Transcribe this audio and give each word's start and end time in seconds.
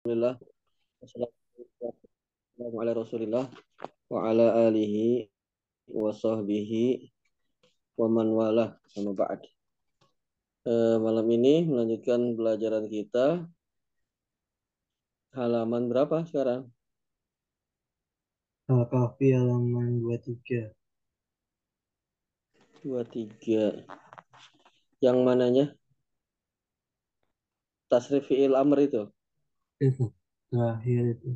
Alhamdulillah. 0.00 0.40
Wassalamualaikum 1.04 2.80
ala 2.80 2.92
Rasulillah 2.96 3.44
wa 4.08 4.32
ala 4.32 4.64
alihi 4.64 5.28
wa 5.92 6.08
sahbihi 6.08 7.12
wa 8.00 8.08
man 8.08 8.32
wala 8.32 8.80
sama 8.88 9.12
ba'd. 9.12 9.44
Eh, 10.64 10.96
malam 11.04 11.28
ini 11.28 11.68
melanjutkan 11.68 12.32
pelajaran 12.32 12.88
kita 12.88 13.44
halaman 15.36 15.92
berapa 15.92 16.24
sekarang? 16.24 16.72
Al-Kahfi 18.72 19.36
halaman 19.36 20.00
23. 20.00 20.72
23. 22.88 23.84
Yang 25.04 25.18
mananya? 25.20 25.76
Tasrif 27.92 28.32
fi'il 28.32 28.56
amr 28.56 28.88
itu. 28.88 29.04
Itu 29.80 30.12
terakhir 30.52 31.16
itu. 31.16 31.30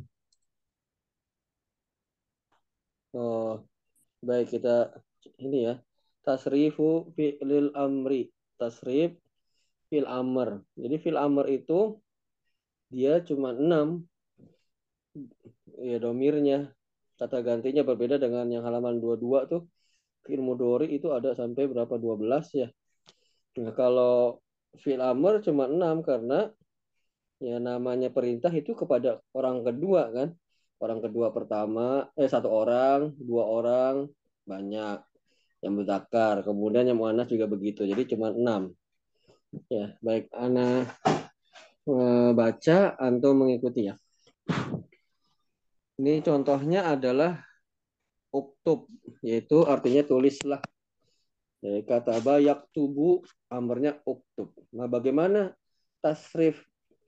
Oh, 3.17 3.65
baik 4.21 4.53
kita 4.53 5.01
ini 5.41 5.71
ya. 5.71 5.75
Tasrifu 6.21 7.09
fi'lil 7.17 7.73
amri. 7.73 8.29
Tasrif 8.61 9.17
fi'il 9.89 10.05
amr. 10.05 10.61
Jadi 10.77 10.95
fi'il 11.01 11.17
amr 11.17 11.45
itu 11.49 11.97
dia 12.93 13.17
cuma 13.25 13.49
6 13.49 14.05
ya 15.81 15.97
domirnya 15.97 16.69
kata 17.15 17.39
gantinya 17.41 17.81
berbeda 17.81 18.19
dengan 18.19 18.45
yang 18.51 18.63
halaman 18.67 18.99
22 18.99 19.47
tuh 19.47 19.61
fi'il 20.27 20.43
mudhari 20.43 20.91
itu 20.91 21.09
ada 21.09 21.33
sampai 21.33 21.65
berapa 21.65 21.95
12 21.97 22.45
ya. 22.53 22.67
Nah, 23.57 23.71
kalau 23.71 24.43
fi'il 24.77 24.99
amr 24.99 25.39
cuma 25.41 25.65
6 25.71 26.03
karena 26.03 26.51
ya 27.45 27.61
namanya 27.61 28.09
perintah 28.09 28.49
itu 28.49 28.73
kepada 28.73 29.21
orang 29.37 29.61
kedua 29.61 30.09
kan? 30.09 30.33
Orang 30.81 30.99
kedua 31.05 31.29
pertama 31.29 32.09
eh 32.17 32.25
satu 32.25 32.49
orang 32.49 33.13
dua 33.21 33.45
orang 33.45 34.09
banyak. 34.49 35.05
Yang 35.61 35.73
berzakar 35.81 36.41
kemudian 36.41 36.89
yang 36.89 36.97
muannas 36.97 37.29
juga 37.29 37.45
begitu. 37.45 37.85
Jadi 37.85 38.17
cuma 38.17 38.33
enam. 38.33 38.73
Ya 39.69 39.93
baik 40.01 40.33
ana 40.33 40.89
eh, 41.85 42.31
baca 42.33 42.77
antum 42.97 43.45
mengikuti 43.45 43.93
ya. 43.93 43.95
Ini 45.95 46.19
contohnya 46.25 46.91
adalah 46.91 47.39
uktub 48.33 48.91
yaitu 49.23 49.63
artinya 49.63 50.03
tulislah. 50.03 50.59
Ya, 51.63 51.81
kata 51.81 52.19
bayak 52.19 52.67
tubuh 52.75 53.23
amarnya 53.47 53.97
uktub. 54.03 54.53
Nah 54.75 54.85
bagaimana 54.91 55.55
tasrif 56.03 56.61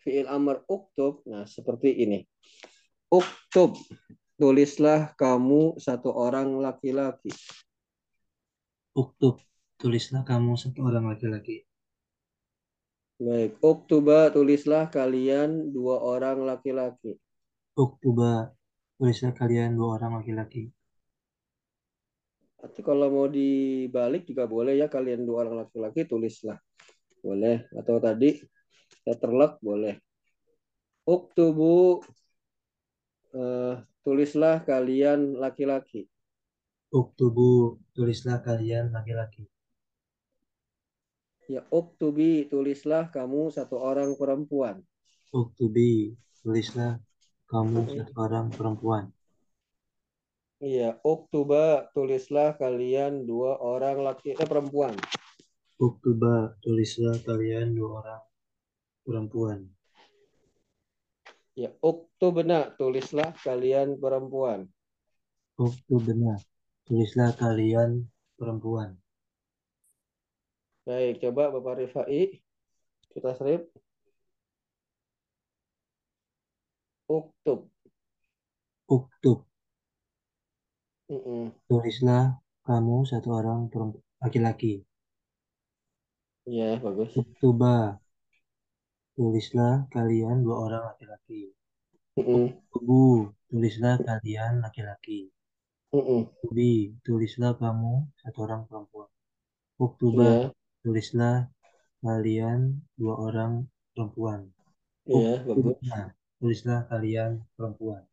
fi'il 0.08 0.24
amr 0.32 0.64
uktub. 0.72 1.28
Nah, 1.28 1.44
seperti 1.44 1.92
ini. 1.92 2.24
Uktub. 3.12 3.76
Tulislah 4.40 5.12
kamu 5.20 5.76
satu 5.76 6.16
orang 6.16 6.56
laki-laki. 6.64 7.36
Uktub. 8.96 9.44
Tulislah 9.76 10.24
kamu 10.24 10.56
satu 10.56 10.88
orang 10.88 11.12
laki-laki. 11.12 11.68
Baik. 13.20 13.60
Uktuba. 13.60 14.32
Tulislah 14.32 14.88
kalian 14.88 15.76
dua 15.76 16.00
orang 16.00 16.48
laki-laki. 16.48 17.20
Uktuba. 17.76 18.56
Tulislah 18.96 19.36
kalian 19.36 19.76
dua 19.76 20.00
orang 20.00 20.24
laki-laki. 20.24 20.72
Atau 22.58 22.82
kalau 22.82 23.12
mau 23.14 23.28
dibalik 23.30 24.26
juga 24.26 24.50
boleh 24.50 24.82
ya 24.82 24.90
kalian 24.90 25.28
dua 25.28 25.46
orang 25.46 25.68
laki-laki 25.68 26.08
tulislah. 26.08 26.58
Boleh. 27.22 27.70
Atau 27.74 28.02
tadi 28.02 28.38
letterlock 29.08 29.64
boleh. 29.64 29.96
Uktubu 31.08 32.04
uh, 33.32 33.80
tulislah 34.04 34.68
kalian 34.68 35.40
laki-laki. 35.40 36.12
Uktubu 36.92 37.80
tulislah 37.96 38.44
kalian 38.44 38.92
laki-laki. 38.92 39.48
Ya, 41.48 41.64
uktubi 41.72 42.52
tulislah 42.52 43.08
kamu 43.08 43.56
satu 43.56 43.80
orang 43.80 44.20
perempuan. 44.20 44.84
Uktubi 45.32 46.12
tulislah 46.44 47.00
kamu 47.48 47.88
satu 47.88 48.14
orang 48.20 48.52
perempuan. 48.52 49.08
Iya, 50.60 51.00
uktuba 51.08 51.88
tulislah 51.96 52.60
kalian 52.60 53.24
dua 53.24 53.56
orang 53.64 54.04
laki 54.04 54.36
eh 54.36 54.44
perempuan. 54.44 54.92
Uktuba 55.80 56.58
tulislah 56.60 57.16
kalian 57.24 57.72
dua 57.72 58.04
orang 58.04 58.22
perempuan. 59.08 59.72
Ya, 61.56 61.72
uktubna 61.80 62.76
tulislah 62.76 63.32
kalian 63.40 63.96
perempuan. 63.96 64.68
Uktubna 65.56 66.36
tulislah 66.84 67.32
kalian 67.40 68.12
perempuan. 68.36 69.00
Baik, 70.84 71.24
coba 71.24 71.56
Bapak 71.56 71.88
Rifai 71.88 72.44
kita 73.16 73.32
serip. 73.40 73.72
Uktub. 77.08 77.72
Uktub. 78.92 79.48
Mm 81.08 81.20
-mm. 81.24 81.44
Tulislah 81.72 82.36
kamu 82.68 83.08
satu 83.08 83.32
orang 83.32 83.72
laki-laki. 84.20 84.84
Ya, 86.48 86.80
bagus. 86.80 87.16
Uktuba 87.16 88.00
tulislah 89.18 89.90
kalian 89.90 90.46
dua 90.46 90.70
orang 90.70 90.84
laki-laki. 90.94 91.50
Tubuh, 92.70 93.34
tulislah 93.50 93.98
kalian 93.98 94.62
laki-laki. 94.62 95.34
Tubi, 95.90 96.94
tulislah 97.02 97.58
kamu 97.58 98.06
satu 98.22 98.46
orang 98.46 98.70
perempuan. 98.70 99.10
Uktuba, 99.82 100.30
yeah. 100.30 100.50
tulislah 100.86 101.50
kalian 102.06 102.78
dua 102.94 103.18
orang 103.18 103.66
perempuan. 103.98 104.54
Iya, 105.10 105.42
bagus. 105.50 105.82
Tulislah 106.38 106.86
kalian 106.86 107.42
perempuan. 107.58 108.06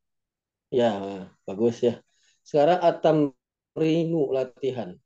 Ya, 0.72 1.28
bagus 1.44 1.84
ya. 1.84 2.00
Sekarang 2.40 2.80
atam 2.80 3.16
ringu 3.76 4.32
latihan. 4.32 4.96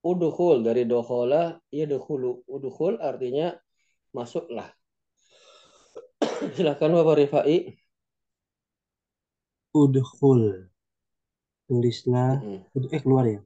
Uduhul 0.00 0.64
dari 0.64 0.88
dohola, 0.88 1.60
ya 1.68 1.84
duhulu. 1.84 2.46
Uduhul 2.48 2.96
artinya 3.02 3.52
masuklah. 4.14 4.77
Silakan 6.38 6.94
Bapak 6.94 7.18
Rifai. 7.18 7.74
Udhul. 9.74 10.70
Tulislah. 11.66 12.38
Mm 12.38 12.62
-hmm. 12.62 12.94
Eh 12.94 13.02
keluar 13.02 13.26
ya. 13.26 13.40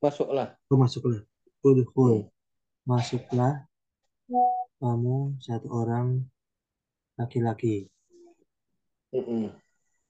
Masuklah. 0.00 0.56
Oh, 0.72 0.80
masuklah. 0.80 1.20
Udhul. 1.60 2.24
Mm. 2.24 2.28
Masuklah. 2.88 3.68
Kamu 4.80 5.36
satu 5.36 5.68
orang 5.68 6.24
laki-laki. 7.20 7.92
Mm 9.12 9.20
-hmm. 9.20 9.44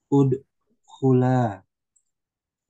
Udhula. 0.07 1.67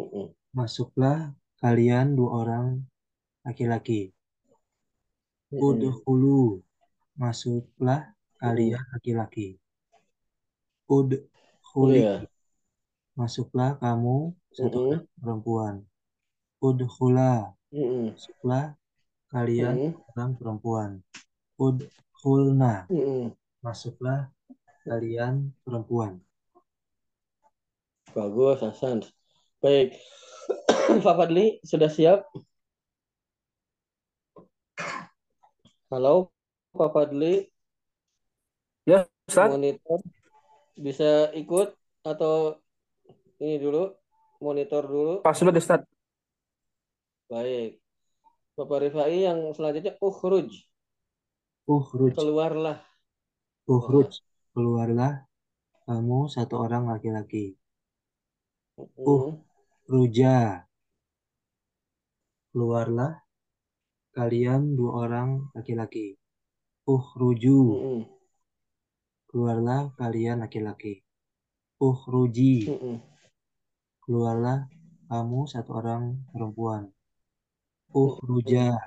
Mm 0.01 0.07
-hmm. 0.09 0.25
Masuklah 0.57 1.37
kalian 1.61 2.17
dua 2.17 2.29
orang 2.41 2.81
laki-laki. 3.45 4.09
Udhulu. 5.53 6.65
Masuklah 7.13 8.12
kalian 8.43 8.83
laki-laki. 8.91 9.55
Ud 10.91 11.15
huli. 11.71 12.03
Yeah. 12.03 12.27
Masuklah 13.15 13.79
kamu 13.79 14.35
satu 14.51 14.79
mm 14.83 14.89
-hmm. 14.91 14.99
perempuan. 15.15 15.75
Udhula. 16.59 17.55
Mm 17.71 17.79
-hmm. 17.87 18.05
Masuklah 18.11 18.65
kalian 19.31 19.75
mm 19.79 19.87
-hmm. 19.95 20.09
orang 20.11 20.31
perempuan. 20.35 20.89
Udhulna. 21.55 22.73
Mm 22.91 22.99
-hmm. 22.99 23.23
Masuklah 23.63 24.27
kalian 24.83 25.55
perempuan. 25.63 26.19
Bagus, 28.11 28.59
Hasan. 28.59 29.07
Baik. 29.63 29.95
Pak 31.05 31.15
Fadli, 31.15 31.63
sudah 31.63 31.87
siap? 31.87 32.27
Halo, 35.87 36.33
Pak 36.75 36.91
Fadli. 36.91 37.52
Ya, 38.83 39.07
Ustaz. 39.31 39.47
Monitor 39.55 39.99
bisa 40.75 41.31
ikut 41.31 41.71
atau 42.03 42.59
ini 43.39 43.55
dulu 43.55 43.95
monitor 44.43 44.83
dulu. 44.83 45.13
Pas 45.23 45.39
dulu, 45.39 45.55
Ustaz. 45.55 45.87
Baik. 47.31 47.79
Bapak 48.59 48.85
Rifai 48.85 49.23
yang 49.23 49.39
selanjutnya 49.55 49.95
ukhruj. 50.03 50.51
Ukhruj. 51.63 52.13
Keluarlah. 52.19 52.83
Ukhruj. 53.65 54.19
Keluarlah 54.53 55.25
kamu 55.87 56.29
satu 56.29 56.61
orang 56.61 56.91
laki-laki. 56.91 57.55
Uhruja. 58.99 60.67
Keluarlah 62.53 63.25
kalian 64.13 64.77
dua 64.77 65.09
orang 65.09 65.49
laki-laki. 65.57 66.19
Uhruju. 66.85 67.59
Mm 67.63 67.79
-mm. 67.81 68.12
Keluarlah 69.33 69.89
kalian 69.97 70.45
laki-laki. 70.45 71.01
Ukhruji, 71.81 72.69
Mm-mm. 72.69 73.01
keluarlah 74.05 74.69
kamu 75.09 75.49
satu 75.49 75.73
orang 75.73 76.21
perempuan. 76.29 76.93
Ukhruja, 77.89 78.77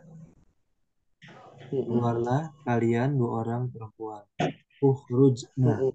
Mm-mm. 1.75 1.91
keluarlah 1.91 2.55
kalian 2.63 3.19
dua 3.19 3.43
orang 3.43 3.75
perempuan. 3.75 4.23
Ukhrujna, 4.79 5.83
Mm-mm. 5.83 5.93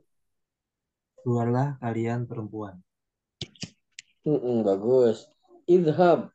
keluarlah 1.24 1.80
kalian 1.80 2.28
perempuan. 2.28 2.76
Bagus. 4.68 5.32
Idhab, 5.64 6.28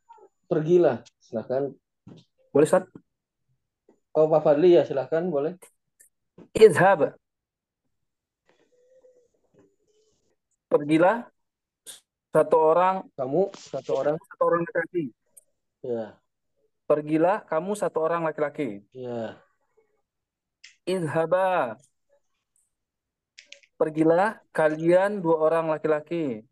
pergilah. 0.49 1.05
Silahkan. 1.21 1.69
Boleh, 2.49 2.67
Ustaz? 2.67 2.89
Oh, 4.17 4.27
Pak 4.33 4.41
Fadli 4.41 4.73
ya, 4.73 4.89
silahkan, 4.89 5.29
boleh. 5.29 5.61
Izhab. 6.57 7.13
Pergilah 10.67 11.31
satu 12.35 12.57
orang 12.61 12.97
Kamu 13.17 13.43
satu 13.55 13.91
orang. 13.97 14.17
satu 14.21 14.43
orang 14.45 14.61
laki-laki. 14.67 15.05
Ya, 15.87 16.05
Pergilah 16.87 17.37
kamu 17.47 17.73
satu 17.79 17.99
orang 18.03 18.23
laki-laki. 18.27 18.83
ya. 18.93 19.39
Izhaba. 20.87 21.79
Pergilah 23.77 24.41
kalian 24.57 25.21
dua 25.21 25.37
orang 25.51 25.69
laki-laki. 25.69 26.47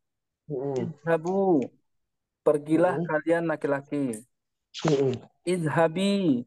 Mm-mm. 0.50 0.76
Izhabu. 0.76 1.64
Pergilah 2.44 3.00
Mm-mm. 3.00 3.08
kalian 3.08 3.44
laki-laki. 3.48 4.20
Mm-mm. 4.84 5.12
Izhabi. 5.48 6.44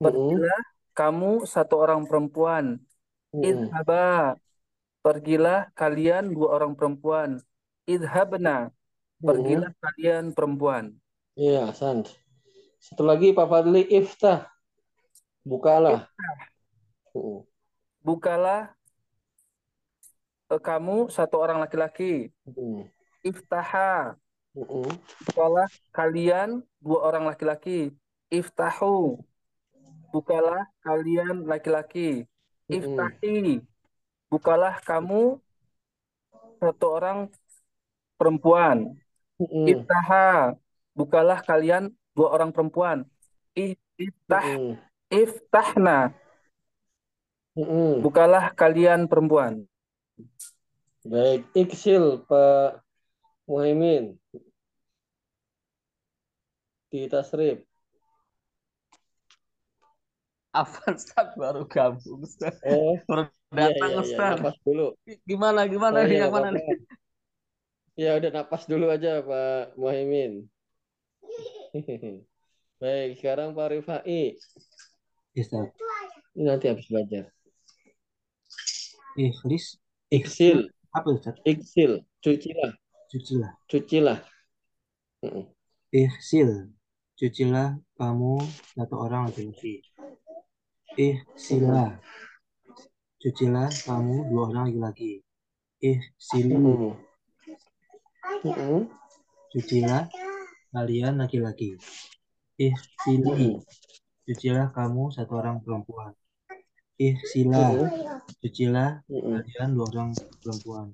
Pergilah 0.00 0.60
kamu 0.96 1.44
satu 1.44 1.74
orang 1.76 2.08
perempuan. 2.08 2.80
Izhaba. 3.36 4.36
Pergilah 5.06 5.70
kalian 5.78 6.34
dua 6.34 6.58
orang 6.58 6.74
perempuan. 6.74 7.38
Izhabna. 7.86 8.74
Mm-mm. 9.22 9.22
Pergilah 9.22 9.70
kalian 9.78 10.34
perempuan. 10.34 10.98
Iya, 11.38 11.70
Hasan. 11.70 12.10
Satu 12.82 13.06
lagi 13.06 13.30
Pak 13.30 13.46
Fadli, 13.46 13.86
iftah. 13.86 14.50
Bukalah. 15.46 16.10
Bukalah 18.02 18.74
eh, 20.50 20.58
kamu 20.58 21.06
satu 21.06 21.38
orang 21.38 21.62
laki-laki. 21.62 22.34
Iftaha. 23.22 24.18
Bukalah 25.30 25.70
kalian 25.94 26.66
dua 26.82 26.98
orang 27.14 27.30
laki-laki. 27.30 27.94
Iftahu. 28.26 29.22
Bukalah 30.10 30.66
kalian 30.82 31.46
laki-laki. 31.46 32.26
Iftahi. 32.66 33.62
Bukalah 34.26 34.82
kamu 34.82 35.38
satu 36.58 36.86
orang 36.90 37.30
perempuan. 38.18 38.96
Mm-mm. 39.38 39.66
Iftaha. 39.68 40.56
Bukalah 40.96 41.44
kalian 41.44 41.92
dua 42.16 42.32
orang 42.32 42.50
perempuan. 42.50 43.04
Iftah. 43.54 44.44
Mm-mm. 44.44 44.80
Iftahna. 45.12 46.16
Mm-mm. 47.56 48.00
Bukalah 48.04 48.52
kalian 48.52 49.08
perempuan. 49.08 49.64
Baik, 51.06 51.46
iksil 51.54 52.26
Pak 52.26 52.82
Muhaimin 53.46 54.18
di 56.90 57.06
tasrif. 57.06 57.62
Apa 60.50 60.96
Ustaz 60.96 61.36
baru 61.36 61.68
gabung 61.68 62.24
Ustaz. 62.24 62.58
Oh, 62.64 62.96
Baru 63.04 63.28
iya 63.28 63.35
datang 63.52 63.90
iya 63.92 63.96
iya, 63.96 64.02
Ustaz. 64.02 64.32
napas 64.38 64.56
dulu. 64.66 64.86
Gimana 65.26 65.60
gimana 65.70 65.98
Oh 66.02 66.06
nih 66.06 66.16
iya, 66.18 66.22
yang 66.26 66.32
mana 66.34 66.48
nih? 66.54 66.64
Ya 67.96 68.10
udah 68.18 68.30
napas 68.32 68.62
dulu 68.68 68.86
aja 68.92 69.22
Pak 69.24 69.78
Muhaimin. 69.80 70.32
Baik, 72.80 73.16
sekarang 73.20 73.56
Pak 73.56 73.68
Rifai. 73.72 74.36
Ustaz. 75.36 75.68
Ini 76.36 76.44
nanti 76.44 76.68
habis 76.68 76.84
belajar. 76.92 77.32
Ikhlis, 79.16 79.80
Iksil, 80.12 80.68
apa 80.92 81.08
Ustaz? 81.08 81.40
iksil, 81.48 82.04
cucilah, 82.20 82.76
Cucilah. 83.08 83.52
cucilah. 83.64 84.20
Mm-mm. 85.24 85.48
Ihsil, 85.88 86.68
cucilah 87.16 87.80
kamu 87.96 88.44
satu 88.76 88.94
orang 89.00 89.32
laki-laki. 89.32 89.80
Ihsila, 91.00 91.96
cucilah 93.20 93.68
kamu 93.86 94.28
dua 94.28 94.42
orang 94.52 94.70
laki-laki. 94.70 95.12
Ihsilu, 95.80 96.56
Mm-mm. 96.56 96.92
Mm-mm. 98.44 98.80
cucilah 99.52 100.08
kalian 100.72 101.20
laki-laki. 101.20 101.76
Ihsili, 102.56 103.56
Mm-mm. 103.56 103.64
cucilah 104.24 104.68
kamu 104.72 105.12
satu 105.12 105.32
orang 105.40 105.60
perempuan. 105.60 106.12
Ihsila, 106.96 107.60
Mm-mm. 107.76 107.88
cucilah 108.40 109.04
Mm-mm. 109.08 109.44
kalian 109.44 109.68
dua 109.76 109.86
orang 109.92 110.10
perempuan. 110.40 110.86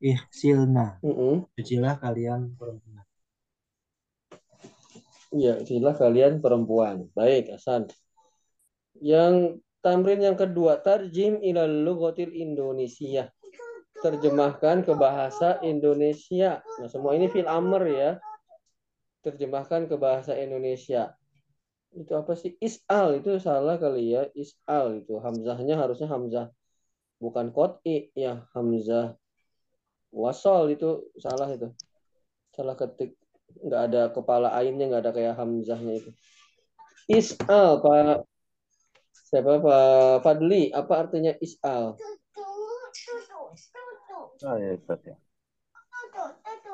Ihsilna, 0.00 1.00
Mm-mm. 1.04 1.44
cucilah 1.52 2.00
kalian 2.00 2.56
perempuan. 2.56 3.04
Iya, 5.30 5.62
itulah 5.62 5.94
kalian 5.94 6.42
perempuan. 6.42 7.06
Baik, 7.14 7.54
Hasan. 7.54 7.86
Yang 8.98 9.62
tamrin 9.80 10.20
yang 10.20 10.36
kedua, 10.36 10.80
tarjim 10.80 11.40
ilal 11.40 11.84
lughatil 11.84 12.32
Indonesia. 12.32 13.28
Terjemahkan 14.00 14.86
ke 14.86 14.92
bahasa 14.96 15.60
Indonesia. 15.60 16.64
Nah, 16.80 16.88
semua 16.88 17.12
ini 17.12 17.28
fil 17.28 17.44
amr 17.44 17.82
ya. 17.90 18.10
Terjemahkan 19.20 19.90
ke 19.90 19.96
bahasa 20.00 20.32
Indonesia. 20.32 21.12
Itu 21.92 22.16
apa 22.16 22.32
sih? 22.32 22.56
Is'al 22.56 23.20
itu 23.20 23.36
salah 23.36 23.76
kali 23.76 24.16
ya. 24.16 24.24
Is'al 24.32 25.04
itu 25.04 25.20
hamzahnya 25.20 25.76
harusnya 25.76 26.08
hamzah 26.08 26.48
bukan 27.20 27.52
qot'i 27.52 28.08
ya, 28.16 28.48
hamzah 28.56 29.12
wasol 30.08 30.72
itu 30.72 31.12
salah 31.20 31.52
itu. 31.52 31.68
Salah 32.56 32.72
ketik 32.80 33.20
nggak 33.58 33.82
ada 33.90 34.02
kepala 34.14 34.48
ainnya 34.54 34.86
nggak 34.86 35.02
ada 35.06 35.12
kayak 35.12 35.34
hamzahnya 35.36 35.98
itu 35.98 36.10
is'al 37.10 37.82
pak 37.82 38.22
siapa? 39.30 39.62
Pak 39.62 40.26
Fadli. 40.26 40.74
Apa 40.74 41.06
artinya 41.06 41.32
is'al? 41.38 41.94
Oh, 44.40 44.56
ya, 44.56 44.74
Ustaz, 44.74 45.00
ya. 45.06 45.16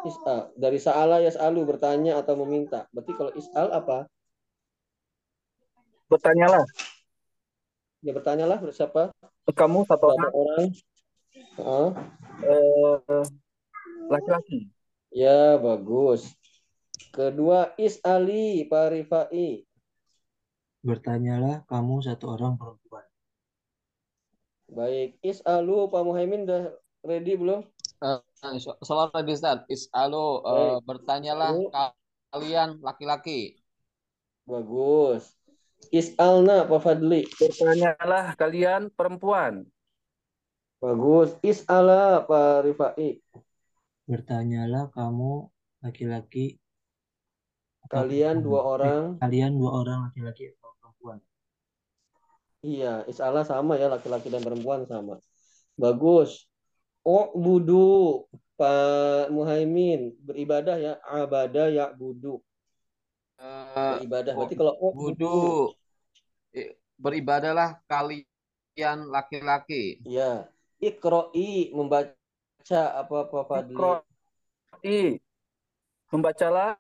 is'al. 0.07 0.41
Dari 0.57 0.79
sa'ala 0.81 1.21
yas'alu 1.21 1.61
bertanya 1.69 2.17
atau 2.17 2.39
meminta. 2.41 2.89
Berarti 2.95 3.13
kalau 3.13 3.33
is'al 3.37 3.69
apa? 3.75 4.09
Bertanyalah, 6.07 6.63
ya 8.07 8.15
bertanyalah. 8.15 8.63
Siapa? 8.71 9.11
Kamu 9.51 9.83
satu 9.91 10.15
orang. 10.15 10.31
Orang. 11.59 11.91
Eh, 12.47 13.27
laki-laki. 14.07 14.71
ya 15.11 15.59
bagus. 15.59 16.31
Kedua 17.11 17.75
is'ali 17.75 18.71
pak 18.71 18.87
Rifai 18.95 19.66
Bertanyalah 20.87 21.67
kamu 21.67 21.99
satu 22.01 22.31
orang 22.31 22.55
perempuan. 22.55 23.03
baik 24.67 25.19
is'alu 25.23 25.87
pak 25.87 26.03
Muhaimin 26.03 26.43
udah 26.43 26.75
ready 27.03 27.35
belum 27.35 27.63
Eh, 27.97 28.21
Salam 28.83 29.09
lagi 29.09 29.33
Ustaz. 29.33 29.63
Is'alu 29.67 30.43
Baik. 30.43 30.85
bertanyalah 30.85 31.55
Is'alu. 31.55 31.91
kalian 32.31 32.69
laki-laki. 32.83 33.57
bagus 34.45 35.35
is'alna 35.91 36.67
pak 36.67 36.79
Fadli 36.79 37.27
Bertanyalah 37.33 38.35
kalian 38.35 38.91
perempuan. 38.91 39.67
Bagus. 40.77 41.33
Is'ala 41.41 42.21
Pak 42.23 42.69
Rifai. 42.69 43.19
Bertanyalah 44.05 44.93
kamu 44.93 45.49
laki-laki. 45.81 46.61
Kalian 47.89 48.45
dua 48.45 48.61
Eh, 48.61 48.67
orang. 48.77 49.03
kalian 49.17 49.57
dua 49.57 49.71
orang 49.73 49.99
laki-laki. 50.05 50.53
Iya, 52.67 53.07
Is'ala 53.07 53.47
sama 53.47 53.79
ya, 53.79 53.87
laki-laki 53.87 54.27
dan 54.27 54.43
perempuan 54.43 54.83
sama. 54.91 55.23
Bagus. 55.79 56.51
Oh, 57.07 57.31
budu 57.39 58.27
Pak 58.59 59.31
Muhaimin. 59.31 60.19
Beribadah 60.19 60.75
ya. 60.75 60.99
Abada 61.07 61.71
ya 61.71 61.95
budu. 61.95 62.43
Eh, 63.39 64.03
Beribadah. 64.03 64.35
Berarti 64.35 64.57
kalau 64.59 64.75
oh, 64.83 64.91
wudu 64.91 65.37
eh, 66.51 66.75
beribadahlah 66.99 67.79
kalian 67.87 69.07
laki-laki. 69.15 70.03
Iya. 70.03 70.51
Ikro'i 70.83 71.71
membaca 71.71 72.83
apa 72.99 73.19
Pak 73.31 73.45
Fadli? 73.47 73.79
Iqra'i. 73.79 75.01
Membacalah 76.11 76.75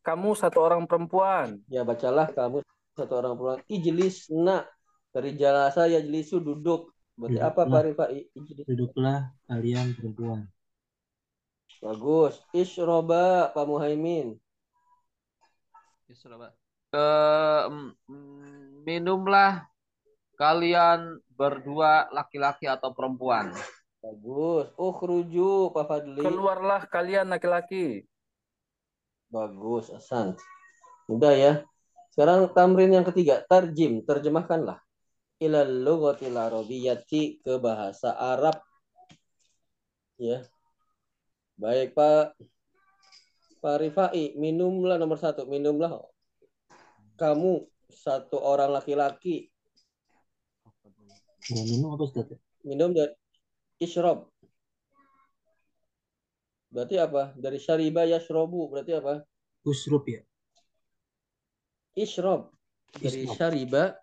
kamu 0.00 0.32
satu 0.32 0.64
orang 0.64 0.88
perempuan. 0.88 1.60
Ya, 1.68 1.84
bacalah 1.84 2.32
kamu 2.32 2.64
satu 2.96 3.12
orang 3.20 3.36
perempuan. 3.36 3.60
Ijlisna. 3.68 4.64
Dari 5.16 5.32
jalasa 5.32 5.88
ya 5.88 6.04
jelisu 6.04 6.44
duduk. 6.44 6.92
Berarti 7.16 7.40
Duduklah. 7.40 7.64
apa 7.64 7.72
Pak 7.72 7.82
Rifai? 7.88 8.20
Duduklah 8.68 9.18
kalian 9.48 9.96
perempuan. 9.96 10.44
Bagus. 11.80 12.36
Ishroba 12.52 13.48
Pak 13.56 13.64
Muhaimin. 13.64 14.36
Eh, 16.92 17.62
mm, 17.64 18.84
minumlah 18.84 19.64
kalian 20.36 21.16
berdua 21.32 22.12
laki-laki 22.12 22.68
atau 22.68 22.92
perempuan. 22.92 23.56
Bagus. 24.04 24.68
Ukhruju 24.76 25.72
Pak 25.72 25.84
Fadli. 25.88 26.20
Keluarlah 26.20 26.84
kalian 26.92 27.32
laki-laki. 27.32 28.04
Bagus, 29.32 29.88
Hasan. 29.88 30.36
Mudah 31.08 31.32
ya. 31.32 31.52
Sekarang 32.12 32.52
tamrin 32.52 32.92
yang 32.92 33.08
ketiga, 33.08 33.40
tarjim, 33.48 34.04
terjemahkanlah. 34.04 34.85
Ilal 35.36 35.84
lughatil 35.84 36.32
arabiyyati 36.32 37.44
ke 37.44 37.60
bahasa 37.60 38.16
Arab. 38.16 38.56
Ya. 40.16 40.48
Baik, 41.60 41.92
Pak. 41.92 42.40
Pak 43.60 43.76
Rifai, 43.80 44.32
minumlah 44.40 44.96
nomor 44.96 45.20
satu. 45.20 45.44
Minumlah. 45.44 46.00
Kamu 47.20 47.68
satu 47.92 48.40
orang 48.40 48.72
laki-laki. 48.72 49.52
Yang 51.52 51.66
minum 51.76 51.88
apa 51.96 52.02
Ustaz? 52.08 52.26
Minum 52.64 52.90
dari 52.96 53.12
isrob. 53.80 54.32
Berarti 56.72 56.96
apa? 56.96 57.36
Dari 57.36 57.60
syariba 57.60 58.08
yashrobu. 58.08 58.72
Berarti 58.72 58.92
apa? 58.96 59.24
Usrub 59.64 60.04
ya. 60.08 60.20
Ishrob. 61.96 62.52
Dari 62.96 63.24
Isrob. 63.24 63.36
syariba 63.36 63.96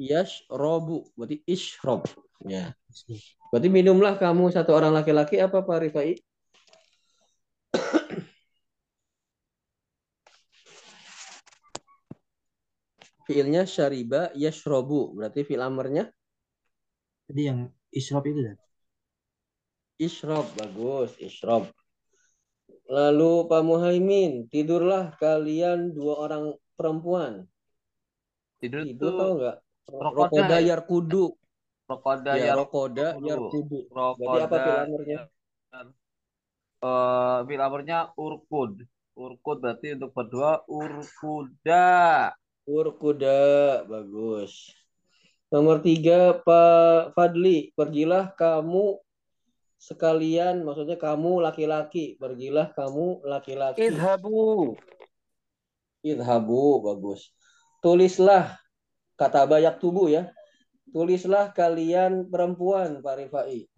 yashrobu. 0.00 1.12
Berarti 1.12 1.44
ishrob. 1.44 2.08
Ya. 2.48 2.72
Berarti 3.52 3.68
minumlah 3.68 4.16
kamu 4.16 4.48
satu 4.48 4.72
orang 4.72 4.96
laki-laki 4.96 5.36
apa 5.36 5.60
Pak 5.60 5.78
Rifai? 5.84 6.16
Fiilnya 13.28 13.68
syariba 13.68 14.32
yashrobu. 14.32 15.12
Berarti 15.12 15.44
fiil 15.44 15.60
amarnya 15.60 16.08
Tadi 17.30 17.46
yang 17.46 17.70
isrob 17.94 18.26
itu 18.26 18.42
Ustaz. 18.42 18.58
ishrob. 20.02 20.46
Bagus, 20.58 21.14
ishrob. 21.22 21.70
Lalu 22.90 23.46
Pak 23.46 23.62
Muhaimin, 23.62 24.50
tidurlah 24.50 25.14
kalian 25.14 25.94
dua 25.94 26.26
orang 26.26 26.58
perempuan. 26.74 27.46
Tidur 28.58 28.82
Tidur 28.82 28.82
itu 28.82 29.06
tahu 29.14 29.32
nggak? 29.38 29.56
Rokoda 29.88 30.16
Rokoda 30.28 30.56
ya? 30.60 30.76
yarkudu. 30.76 31.24
rokoda 31.88 32.32
Ya, 32.36 32.44
ya 32.44 32.52
rokoda 32.58 33.06
yarkudu. 33.18 33.28
yarkudu. 33.28 33.78
Berarti 33.90 34.38
apa 34.42 34.56
rokoda 34.56 34.60
fiil 34.64 34.78
amarnya? 34.84 35.18
eh 36.80 37.38
fil 37.46 37.60
amarnya 37.62 37.98
urkud. 38.16 38.72
Urkud 39.16 39.56
berarti 39.60 39.96
untuk 39.96 40.10
berdua 40.16 40.64
urkuda. 40.68 41.88
Urkuda, 42.70 43.40
bagus. 43.90 44.70
Nomor 45.50 45.82
tiga, 45.82 46.38
Pak 46.46 47.18
Fadli, 47.18 47.74
pergilah 47.74 48.30
kamu 48.38 49.02
sekalian, 49.80 50.62
maksudnya 50.62 50.94
kamu 50.94 51.42
laki-laki, 51.42 52.14
pergilah 52.22 52.70
kamu 52.70 53.26
laki-laki. 53.26 53.90
Idhabu. 53.90 54.78
Idhabu, 56.06 56.78
bagus. 56.86 57.34
Tulislah, 57.82 58.54
kata 59.20 59.44
bayak 59.44 59.76
tubuh 59.76 60.08
ya. 60.08 60.32
Tulislah 60.90 61.52
kalian 61.52 62.32
perempuan, 62.32 63.04
Pak 63.04 63.14
Rifai. 63.20 63.68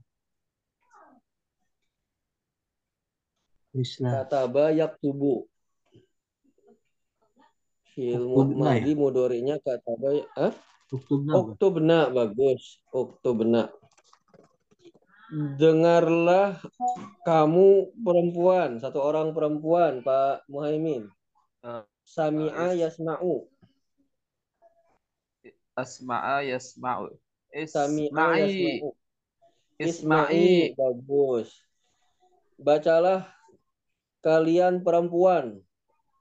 Tulislah. 3.75 4.22
Kata 4.22 4.46
bayak 4.46 5.02
tubuh. 5.02 5.44
Ilmu 7.92 8.56
Uktubna 8.56 8.80
ya? 8.80 8.94
mudorinya 8.96 9.56
kata 9.61 9.92
bayak. 10.00 10.28
Hah? 10.38 10.54
Uktubna 10.88 11.32
bukan? 11.37 11.52
Uktubna, 11.52 11.99
bagus. 12.08 12.80
Uktubna. 12.88 13.62
Dengarlah 15.32 16.61
kamu 17.25 17.96
perempuan, 18.04 18.76
satu 18.80 19.00
orang 19.00 19.32
perempuan, 19.32 20.04
Pak 20.04 20.44
Muhaimin. 20.49 21.08
Eh, 21.64 21.84
Sami'a 22.04 22.76
yasma'u. 22.76 23.51
Asma'a 25.73 26.45
yasma'u. 26.45 27.17
Isma'i. 27.52 28.81
Isma'i. 29.81 30.76
Bagus. 30.76 31.52
Bacalah 32.61 33.26
kalian 34.23 34.85
perempuan, 34.85 35.59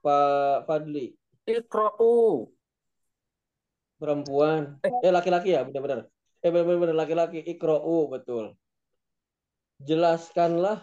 Pak 0.00 0.66
Fadli. 0.66 1.14
Ikra'u. 1.46 2.48
Perempuan. 4.02 4.82
Eh, 4.82 5.14
laki-laki 5.14 5.54
ya, 5.54 5.62
benar-benar. 5.62 6.10
Eh, 6.42 6.50
benar-benar 6.50 7.06
laki-laki. 7.06 7.38
Ikro'u, 7.38 8.10
betul. 8.10 8.58
Jelaskanlah 9.78 10.82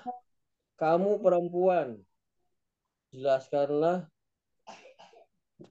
kamu 0.80 1.20
perempuan. 1.20 2.00
Jelaskanlah 3.12 4.08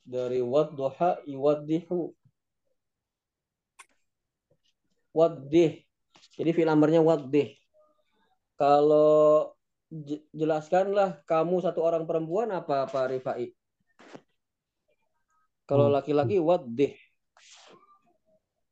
dari 0.05 0.45
wadduha 0.45 1.25
iwaddihu. 1.25 2.13
Waddih. 5.15 5.83
Jadi 6.39 6.51
fil 6.55 6.71
amarnya 6.71 7.03
waddih. 7.03 7.55
Kalau 8.59 9.55
je- 9.91 10.27
jelaskanlah 10.35 11.23
kamu 11.25 11.63
satu 11.63 11.81
orang 11.83 12.05
perempuan 12.05 12.51
apa 12.51 12.87
Pak 12.87 13.07
Rifai? 13.15 13.55
Kalau 15.69 15.93
Hmm. 15.93 15.97
laki-laki 16.01 16.41
waddih 16.41 16.97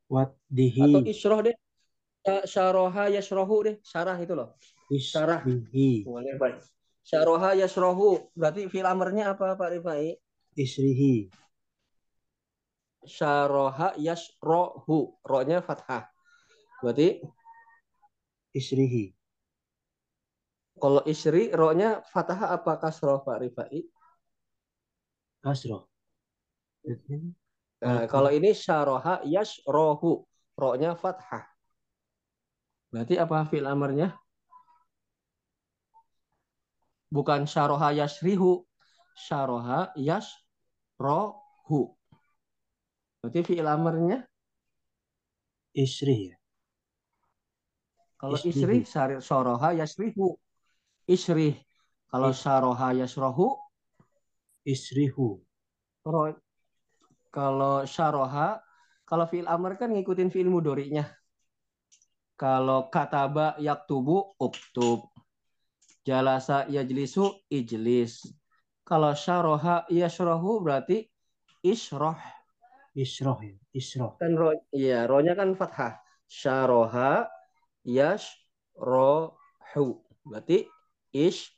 Wat 0.07 0.39
atau 0.39 1.03
isroh 1.03 1.43
deh. 1.43 1.57
Sya- 2.23 2.47
Syaroha 2.47 3.11
yasrohu 3.11 3.57
deh. 3.67 3.77
Syarah 3.83 4.15
itu 4.23 4.39
loh. 4.39 4.55
syarah. 4.87 5.43
Isrihi. 5.43 6.07
Boleh 6.07 6.39
baik. 6.39 6.63
Syaroha 7.03 7.59
yasrohu. 7.59 8.31
Berarti 8.39 8.71
fil 8.71 8.87
amarnya 8.87 9.35
apa 9.35 9.59
Pak 9.59 9.69
Rifai? 9.75 10.15
Isrihi. 10.55 11.27
Syaroha 13.03 13.99
yasrohu. 13.99 15.19
Ro-nya 15.27 15.59
fathah. 15.59 16.07
Berarti 16.83 17.21
Isrihi. 18.57 19.13
kalau 20.77 21.01
isri 21.09 21.49
ro-nya 21.53 22.05
fathah 22.13 22.53
apa 22.53 22.77
kasroh 22.77 23.25
Pak 23.25 23.41
Rifai? 23.41 23.81
Kasroh. 25.41 25.89
Nah, 27.81 28.05
Kalau- 28.09 28.33
ini 28.33 28.53
syaroha 28.53 29.25
yasrohu. 29.25 30.25
Ro-nya 30.57 30.93
fathah. 30.97 31.49
Berarti 32.93 33.17
apa 33.21 33.45
fil 33.49 33.65
amarnya? 33.65 34.17
Bukan 37.13 37.45
syaroha 37.49 37.93
yasrihu. 37.97 38.65
Syaroha 39.17 39.93
yasrohu. 39.97 41.81
Berarti 43.21 43.41
fi'il 43.49 43.65
amarnya 43.69 44.29
Isri 45.77 46.33
ya. 46.33 46.36
Kalau 48.17 48.37
syari- 48.41 49.21
syaraha 49.21 49.77
yasrihu. 49.77 50.41
Isri. 51.07 51.55
Kalau 52.09 52.33
syaraha 52.33 52.97
yasrohu. 52.97 53.61
Isrihu. 54.65 55.45
Kalau 57.31 57.85
syaraha. 57.85 58.59
Kalau 59.07 59.25
fi'il 59.31 59.47
amar 59.47 59.79
kan 59.79 59.93
ngikutin 59.93 60.33
fi'il 60.33 60.51
mudorinya. 60.51 61.07
Kalau 62.35 62.89
kataba 62.91 63.55
yaktubu 63.61 64.35
uktub. 64.41 65.07
Jalasa 66.03 66.67
yajlisu 66.67 67.47
ijlis. 67.53 68.25
Kalau 68.83 69.13
syaraha 69.15 69.87
yasrohu 69.93 70.65
berarti 70.65 71.07
isroh. 71.63 72.17
Isroh 72.97 73.39
ya. 73.45 73.55
Isroh. 73.77 74.17
kan 74.17 74.33
ro 74.33 74.57
iya 74.73 75.05
rohnya 75.05 75.37
kan 75.37 75.53
fathah 75.53 76.01
syaroha 76.25 77.29
yashrohu 77.87 79.85
berarti 80.27 80.67
ish 81.15 81.55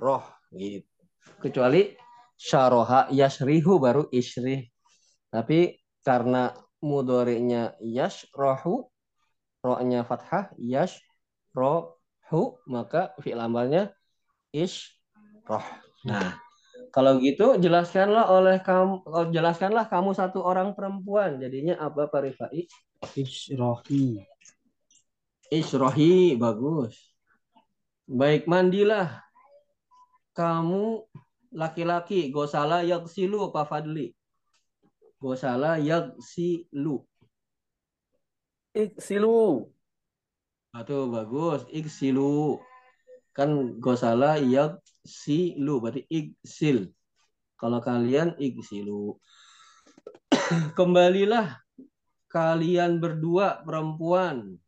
roh 0.00 0.24
gitu. 0.56 0.88
Kecuali 1.38 1.92
syaroha 2.40 3.12
yashrihu 3.12 3.76
baru 3.76 4.08
ishrih. 4.08 4.64
Tapi 5.28 5.76
karena 6.00 6.56
mudorinya 6.80 7.76
yashrohu 7.84 8.88
rohnya 9.60 10.08
fathah 10.08 10.48
yashrohu 10.56 12.42
maka 12.64 13.12
fi'il 13.20 13.36
amalnya 13.36 13.92
ishroh 14.54 15.66
nah 16.06 16.38
kalau 16.88 17.20
gitu 17.20 17.60
jelaskanlah 17.60 18.32
oleh 18.32 18.64
kamu 18.64 19.04
oh, 19.04 19.26
jelaskanlah 19.28 19.86
kamu 19.92 20.16
satu 20.16 20.40
orang 20.40 20.72
perempuan. 20.72 21.36
Jadinya 21.36 21.76
apa 21.76 22.08
Pak 22.08 22.20
Rifai 22.24 22.64
Isrohi. 25.48 26.36
Bagus. 26.36 26.96
Baik, 28.04 28.44
mandilah. 28.44 29.24
Kamu 30.36 31.08
laki-laki, 31.52 32.28
gosala 32.30 32.84
yaksilu 32.84 33.48
Pak 33.50 33.66
Fadli. 33.68 34.12
Gosala 35.18 35.80
yaksilu. 35.80 37.02
Iksilu. 38.76 39.66
Atau 40.70 41.10
bagus, 41.10 41.64
iksilu. 41.72 42.60
Kan 43.32 43.80
gosala 43.82 44.38
yaksilu, 44.38 45.80
berarti 45.82 46.04
iksil. 46.06 46.92
Kalau 47.58 47.82
kalian 47.82 48.38
iksilu. 48.38 49.18
Kembalilah 50.78 51.58
kalian 52.30 53.02
berdua 53.02 53.64
perempuan. 53.66 54.60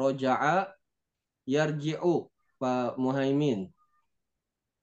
Roja'a 0.00 0.72
yarji'u 1.44 2.32
Pak 2.56 2.96
Muhaimin. 2.96 3.68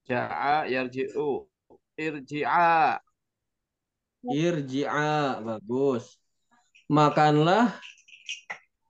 Ja'a 0.06 0.70
yarji'u. 0.70 1.50
Irji'a. 1.98 3.02
Irji'a 4.30 5.42
bagus. 5.42 6.22
Makanlah 6.88 7.74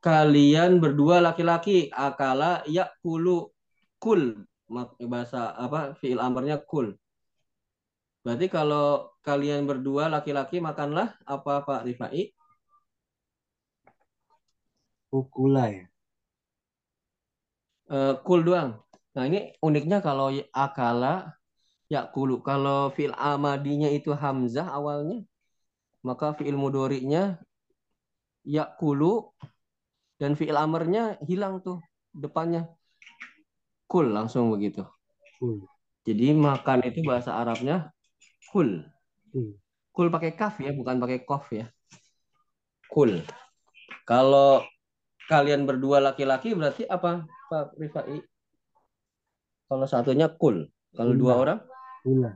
kalian 0.03 0.77
berdua 0.83 1.23
laki-laki 1.23 1.89
akala 1.89 2.61
yakulu 2.69 3.49
kul 3.97 4.45
bahasa 5.01 5.55
apa 5.55 5.95
fiil 5.97 6.19
amarnya 6.21 6.59
kul. 6.61 6.93
Berarti 8.21 8.51
kalau 8.51 9.15
kalian 9.23 9.63
berdua 9.63 10.11
laki-laki 10.11 10.59
makanlah 10.59 11.15
apa 11.23 11.63
Pak 11.63 11.87
Rifai? 11.87 12.35
Ukula 15.07 15.71
ya. 15.71 15.87
Uh, 17.87 18.19
kul 18.27 18.43
doang. 18.43 18.83
Nah 19.15 19.23
ini 19.23 19.55
uniknya 19.63 20.03
kalau 20.03 20.27
akala 20.51 21.39
yakulu. 21.87 22.43
Kalau 22.43 22.91
fiil 22.91 23.15
amadinya 23.15 23.87
itu 23.87 24.11
hamzah 24.11 24.67
awalnya, 24.67 25.23
maka 26.03 26.35
fiil 26.35 26.59
mudorinya 26.59 27.39
yakulu 28.43 29.31
dan 30.19 30.35
fiil 30.35 30.59
amarnya 30.59 31.15
hilang 31.23 31.63
tuh 31.63 31.79
depannya. 32.11 32.67
Kul 33.87 34.11
langsung 34.11 34.51
begitu. 34.51 34.83
Kul. 35.39 35.63
Jadi 36.03 36.35
makan 36.35 36.83
itu 36.87 37.07
bahasa 37.07 37.39
Arabnya 37.39 37.91
kul. 38.51 38.83
Kul. 39.31 39.55
Kul 39.95 40.07
pakai 40.11 40.35
kaf 40.35 40.59
ya, 40.59 40.75
bukan 40.75 40.99
pakai 40.99 41.23
kof 41.23 41.49
ya. 41.55 41.71
Kul. 42.91 43.23
Kalau 44.03 44.61
kalian 45.27 45.67
berdua 45.67 45.99
laki-laki 45.99 46.55
berarti 46.55 46.87
apa 46.87 47.27
Pak 47.51 47.75
Rifai? 47.75 48.23
Kalau 49.67 49.85
satunya 49.85 50.31
kul. 50.31 50.71
Kalau 50.95 51.13
dua 51.13 51.33
orang? 51.35 51.59
Kula. 52.01 52.31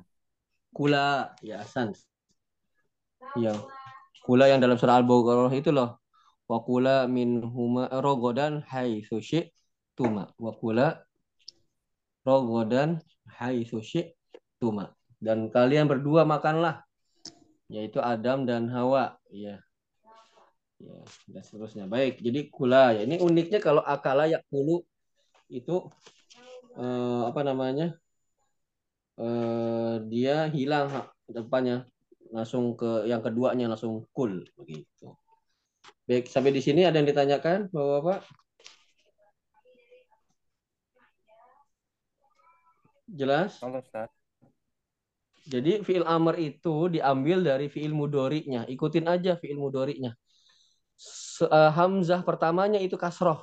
Kula. 0.75 1.07
Ya, 1.39 1.63
San. 1.63 1.95
Ya. 3.39 3.55
Kula 4.27 4.51
yang 4.51 4.59
dalam 4.59 4.75
surah 4.75 4.99
Al-Baqarah 4.99 5.55
itu 5.55 5.71
loh. 5.71 6.03
Wa 6.51 6.59
kula 6.59 7.07
min 7.07 7.39
huma 7.39 7.87
rogodan 8.03 8.59
haitsu 8.67 9.23
tuma. 9.95 10.27
Wa 10.35 10.51
kula 10.51 10.99
rogodan 12.27 12.99
haitsu 13.39 13.79
tuma. 14.59 14.91
Dan 15.23 15.47
kalian 15.47 15.87
berdua 15.87 16.27
makanlah 16.27 16.83
yaitu 17.71 18.03
Adam 18.03 18.43
dan 18.43 18.67
Hawa 18.67 19.15
ya 19.31 19.63
ya 20.81 20.97
dan 21.29 21.41
seterusnya 21.45 21.85
baik 21.85 22.19
jadi 22.25 22.39
kula 22.49 22.97
ya 22.97 23.01
ini 23.05 23.21
uniknya 23.21 23.59
kalau 23.61 23.85
akala 23.85 24.25
yakulu 24.25 24.81
itu 25.51 25.87
eh, 26.75 27.21
apa 27.29 27.41
namanya 27.45 27.93
eh, 29.21 29.93
dia 30.09 30.49
hilang 30.49 30.89
depannya 31.29 31.85
langsung 32.31 32.73
ke 32.79 33.05
yang 33.05 33.21
keduanya 33.21 33.69
langsung 33.69 34.07
kul 34.15 34.41
begitu 34.57 35.13
baik 36.07 36.25
sampai 36.27 36.51
di 36.55 36.61
sini 36.63 36.87
ada 36.87 36.97
yang 36.97 37.07
ditanyakan 37.07 37.69
bapak-bapak 37.69 38.25
jelas 43.11 43.59
Halo, 43.59 43.83
Ustaz. 43.83 44.09
Jadi 45.49 45.81
fiil 45.81 46.05
amr 46.05 46.37
itu 46.37 46.87
diambil 46.93 47.41
dari 47.41 47.65
fiil 47.65 47.97
mudorinya. 47.97 48.61
Ikutin 48.69 49.09
aja 49.09 49.33
fiil 49.41 49.57
mudorinya. 49.57 50.13
Eh, 51.41 51.71
Hamzah 51.73 52.21
pertamanya 52.21 52.77
itu 52.77 52.93
kasroh. 52.93 53.41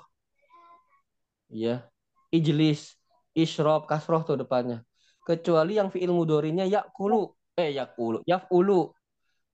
Ya. 1.50 1.90
Ijlis, 2.30 2.94
isrob, 3.34 3.88
kasroh 3.90 4.22
tuh 4.22 4.38
depannya. 4.38 4.84
Kecuali 5.26 5.80
yang 5.80 5.90
fiil 5.90 6.14
mudorinya 6.14 6.62
yakulu. 6.62 7.34
Eh 7.58 7.74
yakulu. 7.74 8.22
Yaf'ulu. 8.22 8.94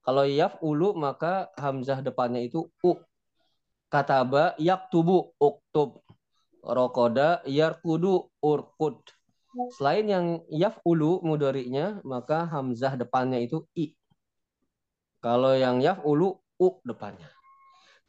Kalau 0.05 0.25
yaf'ulu 0.29 0.93
maka 0.93 1.49
hamzah 1.57 2.05
depannya 2.05 2.45
itu 2.45 2.69
u. 2.85 2.93
Kataba 3.89 4.53
yaktubu 4.61 5.33
uktub. 5.41 6.05
Rokoda 6.61 7.41
yarkudu 7.49 8.29
urkud. 8.45 9.01
Selain 9.79 10.05
yang 10.05 10.27
yaf'ulu 10.51 11.23
mudorinya, 11.23 12.03
maka 12.03 12.45
hamzah 12.45 12.99
depannya 12.99 13.39
itu 13.39 13.65
i. 13.79 13.95
Kalau 15.23 15.55
yang 15.57 15.79
yaf'ulu 15.81 16.37
u 16.59 16.69
depannya. 16.85 17.31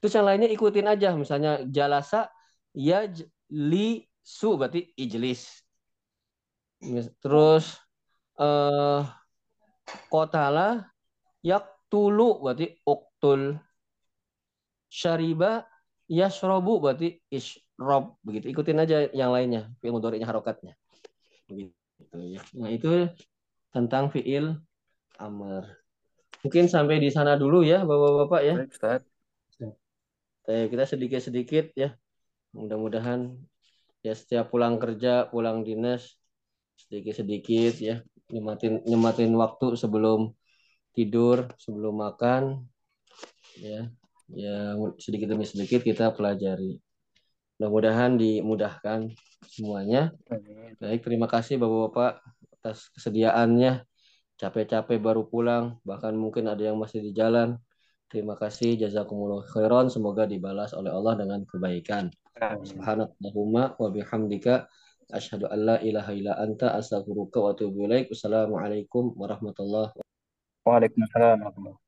Terus 0.06 0.22
yang 0.22 0.30
lainnya 0.30 0.54
ikutin 0.54 0.86
aja. 0.86 1.18
Misalnya 1.18 1.66
jalasa 1.66 2.30
yajlisu 2.78 4.50
berarti 4.54 4.94
ijlis. 4.94 5.66
Terus 7.18 7.74
eh 8.38 9.02
kotala 10.14 10.94
yaktulu 11.42 12.46
berarti 12.46 12.78
uktul. 12.86 13.58
Syariba 14.86 15.66
yashrobu 16.06 16.78
berarti 16.78 17.18
ishrob 17.34 18.22
begitu. 18.22 18.54
Ikutin 18.54 18.78
aja 18.78 19.10
yang 19.10 19.34
lainnya, 19.34 19.74
fi'il 19.82 19.90
mudhari'nya 19.90 20.30
harokatnya. 20.30 20.78
Begitu 21.50 21.74
ya. 22.30 22.46
Nah, 22.54 22.70
itu 22.70 23.10
tentang 23.74 24.14
fi'il 24.14 24.54
amr. 25.18 25.66
Mungkin 26.46 26.70
sampai 26.70 27.02
di 27.02 27.10
sana 27.10 27.34
dulu 27.42 27.66
ya, 27.66 27.82
Bapak-bapak 27.82 28.42
ya. 28.46 28.56
Baik, 28.62 28.70
Ustaz. 28.70 29.02
Kita 30.46 30.84
sedikit-sedikit 30.86 31.74
ya. 31.74 31.94
Mudah-mudahan 32.56 33.36
ya 34.06 34.14
setiap 34.14 34.54
pulang 34.54 34.78
kerja, 34.78 35.28
pulang 35.28 35.66
dinas 35.66 36.16
sedikit-sedikit 36.76 37.74
ya, 37.80 38.04
nyematin 38.30 38.84
nyematin 38.86 39.32
waktu 39.36 39.80
sebelum 39.80 40.32
tidur, 40.94 41.50
sebelum 41.60 42.00
makan 42.00 42.64
ya. 43.60 43.90
Ya 44.26 44.74
sedikit 44.98 45.30
demi 45.30 45.46
sedikit 45.46 45.86
kita 45.86 46.10
pelajari. 46.14 46.82
Mudah-mudahan 47.56 48.18
dimudahkan 48.18 49.14
semuanya. 49.46 50.10
Baik, 50.82 51.06
terima 51.06 51.30
kasih 51.30 51.62
Bapak-bapak 51.62 52.20
atas 52.60 52.90
kesediaannya. 52.98 53.86
Capek-capek 54.36 55.00
baru 55.00 55.24
pulang, 55.30 55.80
bahkan 55.88 56.12
mungkin 56.12 56.52
ada 56.52 56.60
yang 56.60 56.76
masih 56.76 57.00
di 57.00 57.16
jalan. 57.16 57.56
Terima 58.06 58.38
kasih 58.38 58.78
jazakumullah 58.78 59.42
khairan, 59.50 59.90
semoga 59.90 60.30
dibalas 60.30 60.78
oleh 60.78 60.94
Allah 60.94 61.18
dengan 61.18 61.42
kebaikan. 61.50 62.14
Amin. 62.38 62.68
Subhanakallahumma 62.68 63.80
wa 63.82 63.88
bihamdika 63.90 64.70
asyhadu 65.10 65.50
an 65.50 65.60
la 65.66 65.78
ilaha 65.82 66.12
illa 66.14 66.34
anta 66.38 66.78
astaghfiruka 66.78 67.42
wa 67.42 67.56
atubu 67.56 67.90
ilaik. 67.90 68.14
Wassalamualaikum 68.14 69.18
warahmatullahi 69.18 69.96
Waalaikumsalam 70.66 71.42
warahmatullahi 71.42 71.85